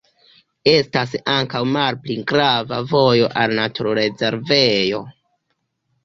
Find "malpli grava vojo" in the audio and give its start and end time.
1.73-3.27